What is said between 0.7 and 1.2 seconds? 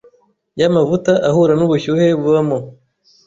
mavuta